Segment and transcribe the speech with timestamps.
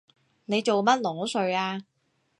[0.45, 1.85] 你做乜裸睡啊？